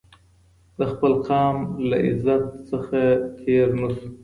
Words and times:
د 0.77 0.79
خپل 0.91 1.13
قام 1.27 1.55
له 1.89 1.97
عزت 2.07 2.43
نه 2.71 3.03
تېر 3.39 3.67
نه 3.79 3.87
سو 3.95 4.07